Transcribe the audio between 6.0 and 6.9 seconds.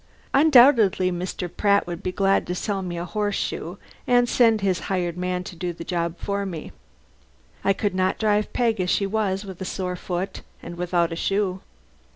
for me.